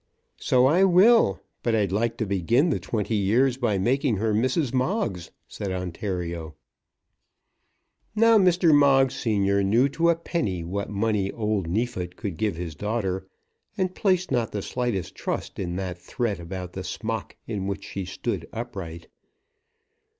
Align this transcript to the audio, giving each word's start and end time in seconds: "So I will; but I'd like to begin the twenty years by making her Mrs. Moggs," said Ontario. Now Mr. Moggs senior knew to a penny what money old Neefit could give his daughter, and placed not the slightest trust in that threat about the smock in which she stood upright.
"So 0.39 0.65
I 0.65 0.83
will; 0.83 1.43
but 1.61 1.75
I'd 1.75 1.91
like 1.91 2.17
to 2.17 2.25
begin 2.25 2.71
the 2.71 2.79
twenty 2.79 3.13
years 3.15 3.57
by 3.57 3.77
making 3.77 4.17
her 4.17 4.33
Mrs. 4.33 4.73
Moggs," 4.73 5.29
said 5.47 5.71
Ontario. 5.71 6.55
Now 8.15 8.39
Mr. 8.39 8.73
Moggs 8.73 9.13
senior 9.13 9.61
knew 9.61 9.87
to 9.89 10.09
a 10.09 10.15
penny 10.15 10.63
what 10.63 10.89
money 10.89 11.31
old 11.31 11.67
Neefit 11.67 12.15
could 12.15 12.37
give 12.37 12.55
his 12.55 12.73
daughter, 12.73 13.27
and 13.77 13.93
placed 13.93 14.31
not 14.31 14.51
the 14.51 14.63
slightest 14.63 15.13
trust 15.13 15.59
in 15.59 15.75
that 15.75 15.99
threat 15.99 16.39
about 16.39 16.73
the 16.73 16.83
smock 16.83 17.35
in 17.45 17.67
which 17.67 17.85
she 17.85 18.03
stood 18.05 18.47
upright. 18.51 19.07